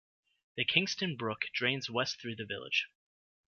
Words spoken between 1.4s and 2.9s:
drains west through the village.